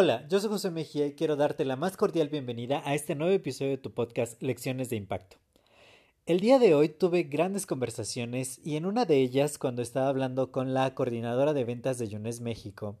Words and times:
Hola, 0.00 0.24
yo 0.28 0.38
soy 0.38 0.50
José 0.50 0.70
Mejía 0.70 1.06
y 1.06 1.14
quiero 1.14 1.34
darte 1.34 1.64
la 1.64 1.74
más 1.74 1.96
cordial 1.96 2.28
bienvenida 2.28 2.82
a 2.84 2.94
este 2.94 3.16
nuevo 3.16 3.32
episodio 3.32 3.72
de 3.72 3.78
tu 3.78 3.94
podcast 3.94 4.40
Lecciones 4.40 4.90
de 4.90 4.96
Impacto. 4.96 5.38
El 6.24 6.38
día 6.38 6.58
de 6.58 6.72
hoy 6.74 6.88
tuve 6.88 7.24
grandes 7.24 7.66
conversaciones 7.66 8.60
y 8.62 8.76
en 8.76 8.86
una 8.86 9.06
de 9.06 9.16
ellas, 9.16 9.58
cuando 9.58 9.82
estaba 9.82 10.08
hablando 10.08 10.52
con 10.52 10.72
la 10.72 10.94
coordinadora 10.94 11.52
de 11.52 11.64
ventas 11.64 11.98
de 11.98 12.06
Yunes 12.06 12.40
México, 12.40 12.96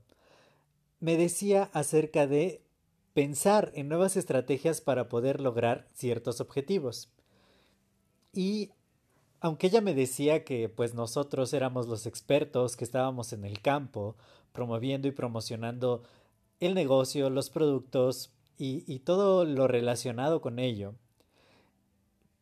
me 0.98 1.16
decía 1.16 1.70
acerca 1.72 2.26
de 2.26 2.62
pensar 3.14 3.70
en 3.74 3.88
nuevas 3.88 4.16
estrategias 4.16 4.80
para 4.80 5.08
poder 5.08 5.40
lograr 5.40 5.86
ciertos 5.92 6.40
objetivos. 6.40 7.12
Y 8.32 8.70
aunque 9.40 9.68
ella 9.68 9.80
me 9.80 9.94
decía 9.94 10.44
que 10.44 10.68
pues 10.68 10.94
nosotros 10.94 11.52
éramos 11.52 11.86
los 11.86 12.06
expertos 12.06 12.76
que 12.76 12.84
estábamos 12.84 13.32
en 13.32 13.44
el 13.44 13.60
campo 13.60 14.16
promoviendo 14.52 15.06
y 15.06 15.12
promocionando 15.12 16.02
el 16.60 16.74
negocio, 16.74 17.30
los 17.30 17.50
productos 17.50 18.32
y, 18.60 18.98
todo 19.00 19.44
lo 19.44 19.68
relacionado 19.68 20.40
con 20.40 20.58
ello, 20.58 20.94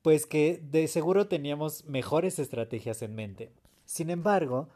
pues 0.01 0.25
que 0.25 0.63
de 0.71 0.89
seguro 0.89 1.29
teníamos 1.29 1.85
mejores 1.85 2.39
estrategias 2.39 3.03
en 3.03 3.15
mente. 3.15 3.53
Sin 3.85 4.09
embargo, 4.09 4.71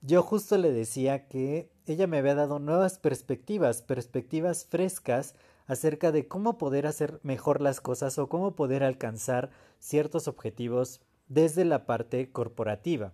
yo 0.00 0.22
justo 0.22 0.56
le 0.58 0.70
decía 0.70 1.26
que 1.26 1.68
ella 1.86 2.06
me 2.06 2.18
había 2.18 2.36
dado 2.36 2.60
nuevas 2.60 2.98
perspectivas, 2.98 3.82
perspectivas 3.82 4.64
frescas 4.64 5.34
acerca 5.66 6.12
de 6.12 6.28
cómo 6.28 6.56
poder 6.56 6.86
hacer 6.86 7.18
mejor 7.24 7.60
las 7.60 7.80
cosas 7.80 8.16
o 8.18 8.28
cómo 8.28 8.54
poder 8.54 8.84
alcanzar 8.84 9.50
ciertos 9.80 10.28
objetivos 10.28 11.00
desde 11.28 11.64
la 11.64 11.86
parte 11.86 12.30
corporativa. 12.30 13.12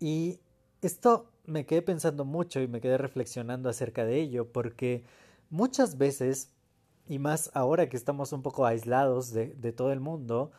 Y 0.00 0.40
esto 0.82 1.26
me 1.46 1.66
quedé 1.66 1.82
pensando 1.82 2.24
mucho 2.24 2.60
y 2.60 2.68
me 2.68 2.80
quedé 2.80 2.98
reflexionando 2.98 3.68
acerca 3.68 4.04
de 4.04 4.20
ello 4.20 4.52
porque 4.52 5.04
muchas 5.50 5.98
veces, 5.98 6.52
y 7.06 7.18
más 7.18 7.50
ahora 7.54 7.88
que 7.88 7.96
estamos 7.96 8.32
un 8.32 8.42
poco 8.42 8.66
aislados 8.66 9.32
de, 9.32 9.72
todo 9.72 9.92
el 9.92 10.00
mundo, 10.00 10.52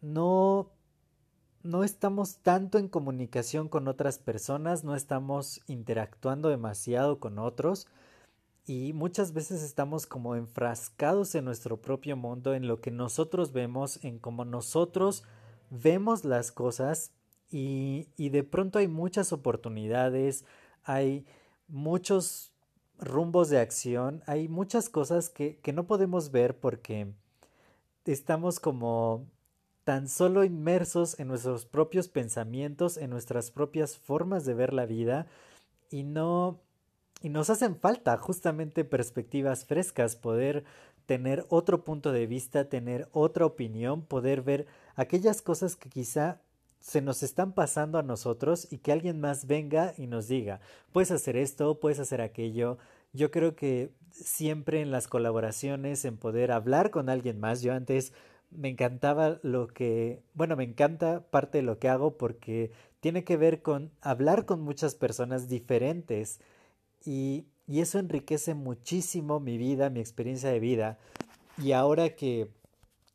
no, 0.00 0.70
no 1.62 1.84
estamos 1.84 2.38
tanto 2.38 2.78
en 2.78 2.88
comunicación 2.88 3.68
con 3.68 3.88
otras 3.88 4.18
personas, 4.18 4.84
no 4.84 4.96
estamos 4.96 5.60
interactuando 5.68 6.48
demasiado 6.48 7.20
con 7.20 7.38
otros 7.38 7.86
y 8.64 8.92
muchas 8.94 9.32
veces 9.32 9.62
estamos 9.62 10.06
como 10.06 10.34
enfrascados 10.34 11.34
en 11.34 11.44
nuestro 11.44 11.76
propio 11.76 12.16
mundo, 12.16 12.54
en 12.54 12.68
lo 12.68 12.80
que 12.80 12.90
nosotros 12.90 13.52
vemos, 13.52 14.02
en 14.02 14.18
cómo 14.18 14.44
nosotros 14.44 15.24
vemos 15.72 16.24
las 16.24 16.52
cosas 16.52 17.12
y, 17.50 18.08
y 18.16 18.28
de 18.28 18.42
pronto 18.44 18.78
hay 18.78 18.88
muchas 18.88 19.32
oportunidades, 19.32 20.44
hay 20.84 21.24
muchos 21.68 22.52
rumbos 22.98 23.48
de 23.48 23.58
acción, 23.58 24.22
hay 24.26 24.48
muchas 24.48 24.88
cosas 24.88 25.28
que, 25.28 25.58
que 25.58 25.72
no 25.72 25.86
podemos 25.86 26.30
ver 26.30 26.58
porque 26.58 27.12
estamos 28.04 28.60
como 28.60 29.26
tan 29.84 30.08
solo 30.08 30.44
inmersos 30.44 31.18
en 31.18 31.28
nuestros 31.28 31.66
propios 31.66 32.08
pensamientos, 32.08 32.96
en 32.96 33.10
nuestras 33.10 33.50
propias 33.50 33.96
formas 33.96 34.44
de 34.44 34.54
ver 34.54 34.72
la 34.72 34.86
vida 34.86 35.26
y 35.90 36.04
no 36.04 36.60
y 37.22 37.28
nos 37.28 37.50
hacen 37.50 37.76
falta 37.76 38.16
justamente 38.18 38.84
perspectivas 38.84 39.64
frescas, 39.64 40.16
poder 40.16 40.64
tener 41.06 41.46
otro 41.48 41.84
punto 41.84 42.12
de 42.12 42.26
vista, 42.26 42.68
tener 42.68 43.08
otra 43.12 43.46
opinión, 43.46 44.02
poder 44.02 44.42
ver 44.42 44.66
aquellas 44.96 45.42
cosas 45.42 45.76
que 45.76 45.88
quizá 45.88 46.40
se 46.80 47.00
nos 47.00 47.22
están 47.22 47.52
pasando 47.52 47.98
a 47.98 48.02
nosotros 48.02 48.66
y 48.70 48.78
que 48.78 48.92
alguien 48.92 49.20
más 49.20 49.46
venga 49.46 49.94
y 49.96 50.08
nos 50.08 50.26
diga, 50.26 50.60
puedes 50.92 51.12
hacer 51.12 51.36
esto, 51.36 51.78
puedes 51.78 52.00
hacer 52.00 52.20
aquello. 52.20 52.76
Yo 53.12 53.30
creo 53.30 53.54
que 53.54 53.92
siempre 54.10 54.80
en 54.80 54.90
las 54.90 55.06
colaboraciones, 55.06 56.04
en 56.04 56.16
poder 56.16 56.50
hablar 56.50 56.90
con 56.90 57.08
alguien 57.08 57.38
más, 57.38 57.62
yo 57.62 57.72
antes 57.72 58.12
me 58.50 58.68
encantaba 58.68 59.38
lo 59.42 59.68
que, 59.68 60.22
bueno, 60.34 60.56
me 60.56 60.64
encanta 60.64 61.22
parte 61.30 61.58
de 61.58 61.62
lo 61.62 61.78
que 61.78 61.88
hago 61.88 62.16
porque 62.18 62.72
tiene 63.00 63.24
que 63.24 63.36
ver 63.36 63.62
con 63.62 63.92
hablar 64.00 64.44
con 64.44 64.60
muchas 64.60 64.94
personas 64.94 65.48
diferentes 65.48 66.40
y, 67.04 67.46
y 67.66 67.80
eso 67.80 67.98
enriquece 67.98 68.54
muchísimo 68.54 69.40
mi 69.40 69.58
vida, 69.58 69.90
mi 69.90 70.00
experiencia 70.00 70.50
de 70.50 70.60
vida. 70.60 70.98
Y 71.58 71.72
ahora 71.72 72.16
que 72.16 72.48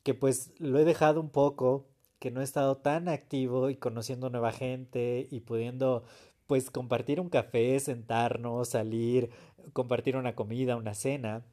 que 0.08 0.14
pues 0.14 0.54
lo 0.60 0.80
he 0.80 0.86
dejado 0.86 1.20
un 1.20 1.30
poco, 1.30 1.86
que 2.20 2.32
no 2.32 2.40
he 2.40 2.44
estado 2.46 2.78
tan 2.78 3.10
activo 3.10 3.70
y 3.70 3.76
conociendo 3.76 4.30
nueva 4.30 4.54
gente 4.54 5.28
y 5.30 5.42
pudiendo 5.42 6.06
pues 6.46 6.72
compartir 6.72 7.20
un 7.20 7.28
café, 7.28 7.78
sentarnos, 7.82 8.70
salir, 8.70 9.32
compartir 9.74 10.16
una 10.16 10.34
comida, 10.34 10.78
una 10.78 10.94
cena. 10.94 11.44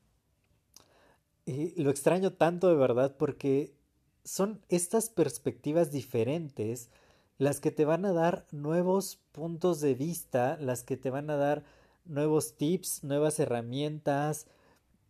Y 1.46 1.82
lo 1.82 1.90
extraño 1.90 2.32
tanto 2.32 2.68
de 2.68 2.76
verdad 2.76 3.16
porque 3.18 3.74
son 4.22 4.60
estas 4.68 5.10
perspectivas 5.10 5.90
diferentes 5.90 6.90
las 7.38 7.58
que 7.58 7.72
te 7.72 7.84
van 7.84 8.04
a 8.04 8.12
dar 8.12 8.46
nuevos 8.52 9.18
puntos 9.32 9.80
de 9.80 9.96
vista, 9.96 10.58
las 10.60 10.84
que 10.84 10.96
te 10.96 11.10
van 11.10 11.28
a 11.28 11.34
dar 11.34 11.64
nuevos 12.04 12.56
tips, 12.56 13.04
nuevas 13.04 13.38
herramientas. 13.40 14.46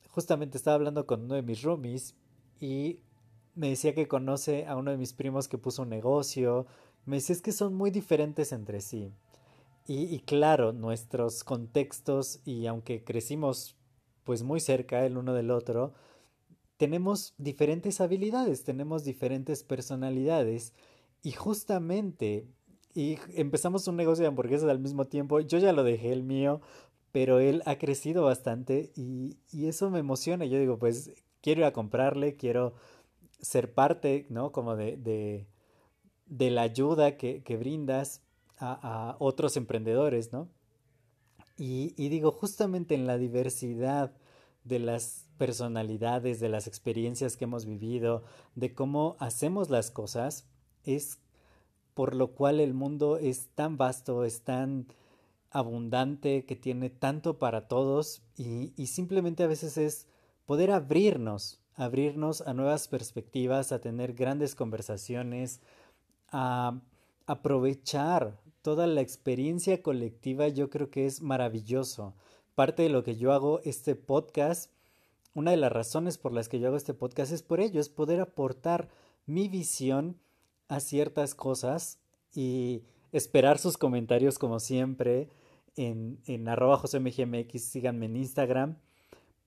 Justamente 0.08 0.56
estaba 0.56 0.76
hablando 0.76 1.06
con 1.06 1.24
uno 1.24 1.34
de 1.34 1.42
mis 1.42 1.62
roomies 1.62 2.14
y 2.60 3.00
me 3.54 3.68
decía 3.70 3.94
que 3.94 4.08
conoce 4.08 4.66
a 4.66 4.76
uno 4.76 4.90
de 4.90 4.96
mis 4.96 5.12
primos 5.12 5.48
que 5.48 5.58
puso 5.58 5.82
un 5.82 5.90
negocio. 5.90 6.66
Me 7.04 7.16
decía 7.16 7.34
es 7.34 7.42
que 7.42 7.52
son 7.52 7.74
muy 7.74 7.90
diferentes 7.90 8.52
entre 8.52 8.80
sí. 8.80 9.12
Y, 9.86 10.20
claro, 10.20 10.72
nuestros 10.72 11.44
contextos 11.44 12.40
y 12.46 12.66
aunque 12.66 13.04
crecimos 13.04 13.76
pues 14.24 14.42
muy 14.42 14.58
cerca 14.58 15.04
el 15.04 15.18
uno 15.18 15.34
del 15.34 15.50
otro, 15.50 15.92
tenemos 16.78 17.34
diferentes 17.36 18.00
habilidades, 18.00 18.64
tenemos 18.64 19.04
diferentes 19.04 19.62
personalidades 19.62 20.72
y 21.22 21.32
justamente 21.32 22.46
y 22.94 23.18
empezamos 23.34 23.88
un 23.88 23.96
negocio 23.96 24.22
de 24.22 24.28
hamburguesas 24.28 24.68
al 24.68 24.78
mismo 24.78 25.06
tiempo. 25.06 25.40
Yo 25.40 25.58
ya 25.58 25.72
lo 25.72 25.82
dejé 25.82 26.12
el 26.12 26.22
mío, 26.22 26.60
pero 27.10 27.40
él 27.40 27.62
ha 27.66 27.76
crecido 27.76 28.24
bastante 28.24 28.92
y, 28.94 29.36
y 29.50 29.66
eso 29.66 29.90
me 29.90 29.98
emociona. 29.98 30.44
Yo 30.44 30.58
digo, 30.58 30.78
pues 30.78 31.10
quiero 31.42 31.62
ir 31.62 31.66
a 31.66 31.72
comprarle, 31.72 32.36
quiero 32.36 32.74
ser 33.40 33.74
parte, 33.74 34.26
¿no? 34.30 34.52
Como 34.52 34.76
de, 34.76 34.96
de, 34.96 35.46
de 36.26 36.50
la 36.50 36.62
ayuda 36.62 37.16
que, 37.16 37.42
que 37.42 37.56
brindas 37.56 38.22
a, 38.58 39.10
a, 39.10 39.16
otros 39.18 39.56
emprendedores, 39.56 40.32
¿no? 40.32 40.48
Y, 41.58 41.94
y 41.96 42.08
digo, 42.08 42.30
justamente 42.30 42.94
en 42.94 43.06
la 43.06 43.18
diversidad 43.18 44.16
de 44.62 44.78
las 44.78 45.26
personalidades, 45.36 46.40
de 46.40 46.48
las 46.48 46.66
experiencias 46.66 47.36
que 47.36 47.44
hemos 47.44 47.66
vivido, 47.66 48.24
de 48.54 48.72
cómo 48.72 49.16
hacemos 49.18 49.68
las 49.68 49.90
cosas, 49.90 50.48
es 50.84 51.18
por 51.94 52.14
lo 52.14 52.32
cual 52.32 52.60
el 52.60 52.74
mundo 52.74 53.16
es 53.16 53.48
tan 53.54 53.76
vasto, 53.76 54.24
es 54.24 54.42
tan 54.42 54.86
abundante, 55.50 56.44
que 56.44 56.56
tiene 56.56 56.90
tanto 56.90 57.38
para 57.38 57.68
todos 57.68 58.22
y, 58.36 58.72
y 58.76 58.88
simplemente 58.88 59.44
a 59.44 59.48
veces 59.48 59.78
es 59.78 60.06
poder 60.46 60.72
abrirnos 60.72 61.60
abrirnos 61.76 62.40
a 62.42 62.54
nuevas 62.54 62.88
perspectivas, 62.88 63.72
a 63.72 63.80
tener 63.80 64.14
grandes 64.14 64.54
conversaciones, 64.54 65.60
a 66.30 66.80
aprovechar 67.26 68.38
toda 68.62 68.86
la 68.86 69.00
experiencia 69.00 69.82
colectiva, 69.82 70.48
yo 70.48 70.70
creo 70.70 70.90
que 70.90 71.06
es 71.06 71.20
maravilloso. 71.20 72.14
Parte 72.54 72.84
de 72.84 72.88
lo 72.88 73.02
que 73.02 73.16
yo 73.16 73.32
hago 73.32 73.60
este 73.64 73.94
podcast, 73.94 74.70
una 75.34 75.50
de 75.50 75.56
las 75.56 75.72
razones 75.72 76.18
por 76.18 76.32
las 76.32 76.48
que 76.48 76.60
yo 76.60 76.68
hago 76.68 76.76
este 76.76 76.94
podcast 76.94 77.32
es 77.32 77.42
por 77.42 77.60
ello, 77.60 77.80
es 77.80 77.88
poder 77.88 78.20
aportar 78.20 78.88
mi 79.26 79.48
visión 79.48 80.16
a 80.68 80.80
ciertas 80.80 81.34
cosas 81.34 81.98
y 82.34 82.82
esperar 83.12 83.58
sus 83.58 83.78
comentarios 83.78 84.38
como 84.38 84.60
siempre 84.60 85.28
en, 85.76 86.18
en 86.26 86.48
arroba 86.48 86.78
josemgmx, 86.78 87.62
síganme 87.62 88.06
en 88.06 88.16
Instagram 88.16 88.76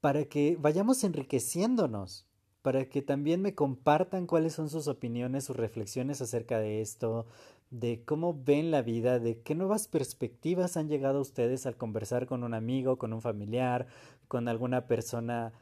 para 0.02 0.26
que 0.26 0.58
vayamos 0.60 1.04
enriqueciéndonos, 1.04 2.26
para 2.62 2.86
que 2.86 3.02
también 3.02 3.42
me 3.42 3.56
compartan 3.56 4.28
cuáles 4.28 4.54
son 4.54 4.70
sus 4.70 4.88
opiniones, 4.88 5.46
sus 5.46 5.56
reflexiones 5.56 6.22
acerca 6.22 6.60
de 6.60 6.82
esto, 6.82 7.26
de 7.72 8.04
cómo 8.06 8.42
ven 8.44 8.72
la 8.72 8.82
vida, 8.82 9.20
de 9.20 9.42
qué 9.42 9.56
nuevas 9.56 9.88
perspectivas 9.88 10.78
han 10.78 10.88
llegado 10.88 11.18
a 11.18 11.22
ustedes 11.22 11.66
al 11.66 11.76
conversar 11.76 12.28
con 12.28 12.44
un 12.44 12.54
amigo, 12.54 12.98
con 12.98 13.14
un 13.14 13.22
familiar, 13.22 13.88
con 14.28 14.48
alguna 14.48 14.88
persona, 14.88 15.54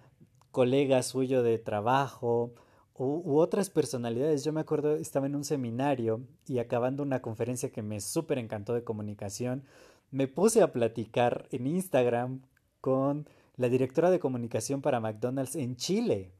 colega 0.51 1.03
suyo 1.03 1.43
de 1.43 1.57
trabajo 1.57 2.53
u, 2.97 3.37
otras 3.39 3.69
personalidades. 3.69 4.43
Yo 4.43 4.53
me 4.53 4.61
acuerdo, 4.61 4.95
estaba 4.95 5.25
en 5.25 5.35
un 5.35 5.43
seminario 5.43 6.21
y 6.47 6.59
acabando 6.59 7.03
una 7.03 7.21
conferencia 7.21 7.71
que 7.71 7.81
me 7.81 8.01
súper 8.01 8.37
encantó 8.37 8.73
de 8.73 8.83
comunicación, 8.83 9.63
me 10.11 10.27
puse 10.27 10.61
a 10.61 10.71
platicar 10.71 11.47
en 11.51 11.67
Instagram 11.67 12.41
con 12.81 13.27
la 13.57 13.69
directora 13.69 14.11
de 14.11 14.19
comunicación 14.19 14.81
para 14.81 14.99
McDonald's 14.99 15.55
en 15.55 15.75
Chile. 15.75 16.31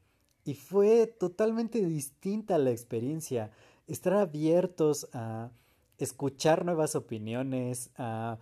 Y 0.44 0.54
fue 0.54 1.06
totalmente 1.06 1.84
distinta 1.84 2.56
la 2.58 2.70
experiencia. 2.70 3.50
Estar 3.88 4.14
abiertos 4.14 5.08
a 5.12 5.50
escuchar 5.98 6.64
nuevas 6.64 6.94
opiniones, 6.94 7.90
a 7.96 8.38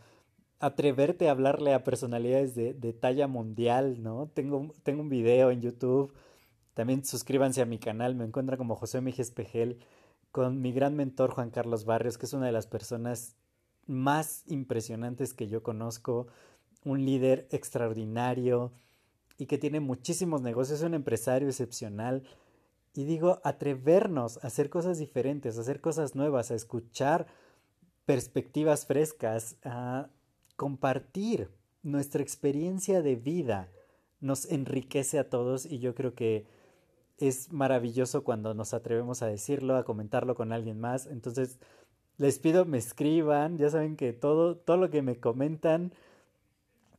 atreverte 0.61 1.28
a 1.28 1.32
hablarle 1.32 1.75
a 1.75 1.84
personalidades 1.84 2.55
de, 2.55 2.93
talla 2.93 3.26
mundial, 3.26 4.02
¿no? 4.02 4.31
Tengo, 4.34 4.72
tengo 4.82 5.02
un 5.02 5.08
video 5.08 5.50
en 5.50 5.61
YouTube. 5.61 6.12
También 6.75 7.05
suscríbanse 7.05 7.62
a 7.62 7.67
mi 7.67 7.79
canal. 7.79 8.15
Me 8.15 8.25
encuentran 8.25 8.59
como 8.59 8.76
José 8.76 9.00
Mijes 9.00 9.31
Pejel 9.31 9.79
con 10.32 10.61
mi 10.61 10.73
gran 10.73 10.97
mentor 10.97 11.31
Juan 11.31 11.50
Carlos 11.50 11.85
Barrios, 11.85 12.19
que 12.19 12.26
es 12.26 12.32
una 12.32 12.47
de 12.47 12.53
las 12.53 12.67
personas 12.67 13.37
más 13.87 14.43
impresionantes 14.47 15.35
que 15.35 15.47
yo 15.47 15.62
conozco 15.62 16.26
un 16.85 17.05
líder 17.05 17.47
extraordinario 17.50 18.73
y 19.38 19.47
que 19.47 19.59
tiene 19.59 19.81
muchísimos 19.81 20.43
negocios, 20.43 20.81
es 20.81 20.87
un 20.87 20.94
empresario 20.94 21.49
excepcional. 21.49 22.25
Y 22.94 23.05
digo, 23.05 23.41
atrevernos 23.43 24.43
a 24.43 24.47
hacer 24.47 24.71
cosas 24.71 24.99
diferentes, 24.99 25.59
a 25.59 25.62
hacer 25.62 25.81
cosas 25.81 26.15
nuevas, 26.15 26.50
a 26.50 26.55
escuchar 26.55 27.26
perspectivas 28.06 28.87
frescas, 28.87 29.56
a 29.65 30.09
compartir 30.56 31.50
nuestra 31.82 32.23
experiencia 32.23 33.03
de 33.03 33.17
vida, 33.17 33.69
nos 34.21 34.47
enriquece 34.47 35.19
a 35.19 35.29
todos 35.29 35.67
y 35.67 35.81
yo 35.81 35.94
creo 35.94 36.15
que 36.15 36.47
es 37.19 37.52
maravilloso 37.52 38.25
cuando 38.25 38.55
nos 38.55 38.75
atrevemos 38.75 39.22
a 39.22 39.26
decirlo, 39.26 39.76
a 39.76 39.84
comentarlo 39.84 40.34
con 40.34 40.52
alguien 40.52 40.81
más. 40.81 41.06
Entonces, 41.06 41.58
les 42.16 42.38
pido 42.38 42.64
me 42.64 42.78
escriban, 42.78 43.58
ya 43.58 43.70
saben 43.70 43.96
que 43.96 44.12
todo, 44.12 44.56
todo 44.56 44.76
lo 44.76 44.90
que 44.90 45.02
me 45.02 45.19
comentan 45.19 45.93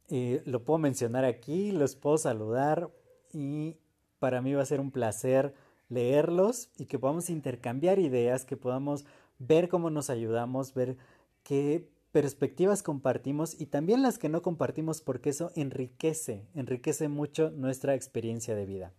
eh, 0.09 0.41
lo 0.45 0.63
puedo 0.63 0.77
mencionar 0.77 1.25
aquí, 1.25 1.71
los 1.71 1.95
puedo 1.95 2.17
saludar 2.17 2.89
y 3.33 3.77
para 4.19 4.41
mí 4.41 4.53
va 4.53 4.62
a 4.62 4.65
ser 4.65 4.79
un 4.79 4.91
placer 4.91 5.53
leerlos 5.89 6.69
y 6.77 6.85
que 6.85 7.00
podamos 7.00 7.29
intercambiar 7.29 8.00
ideas, 8.00 8.45
que 8.45 8.57
podamos 8.57 9.06
ver 9.39 9.69
cómo 9.69 9.89
nos 9.89 10.09
ayudamos, 10.09 10.73
ver 10.73 10.97
qué 11.44 11.88
perspectivas 12.12 12.81
compartimos 12.81 13.59
y 13.59 13.65
también 13.65 14.01
las 14.01 14.17
que 14.17 14.29
no 14.29 14.41
compartimos 14.41 15.01
porque 15.01 15.31
eso 15.31 15.51
enriquece, 15.56 16.47
enriquece 16.56 17.07
mucho 17.07 17.51
nuestra 17.51 17.94
experiencia 17.94 18.56
de 18.56 18.65
vida. 18.65 18.94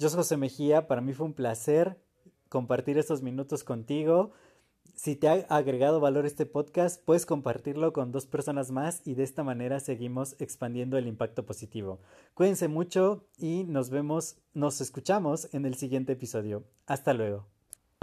Yo 0.00 0.08
soy 0.08 0.16
José 0.16 0.38
Mejía, 0.38 0.86
para 0.88 1.02
mí 1.02 1.12
fue 1.12 1.26
un 1.26 1.34
placer 1.34 2.00
compartir 2.48 2.96
estos 2.96 3.20
minutos 3.20 3.64
contigo. 3.64 4.32
Si 4.94 5.14
te 5.14 5.28
ha 5.28 5.34
agregado 5.50 6.00
valor 6.00 6.24
este 6.24 6.46
podcast, 6.46 7.04
puedes 7.04 7.26
compartirlo 7.26 7.92
con 7.92 8.10
dos 8.10 8.24
personas 8.24 8.70
más 8.70 9.02
y 9.04 9.12
de 9.12 9.24
esta 9.24 9.44
manera 9.44 9.78
seguimos 9.78 10.36
expandiendo 10.40 10.96
el 10.96 11.06
impacto 11.06 11.44
positivo. 11.44 12.00
Cuídense 12.32 12.66
mucho 12.66 13.26
y 13.36 13.64
nos 13.64 13.90
vemos, 13.90 14.38
nos 14.54 14.80
escuchamos 14.80 15.52
en 15.52 15.66
el 15.66 15.74
siguiente 15.74 16.14
episodio. 16.14 16.64
Hasta 16.86 17.12
luego. 17.12 17.59